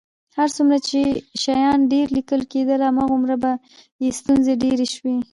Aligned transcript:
هر 0.37 0.49
څومره 0.55 0.77
چې 0.89 1.01
شیان 1.43 1.79
ډېر 1.93 2.07
لیکل 2.17 2.41
کېدل، 2.53 2.79
همغومره 2.87 3.35
به 3.43 3.51
یې 4.03 4.09
ستونزې 4.19 4.53
ډېرې 4.63 4.87
شوې. 4.95 5.15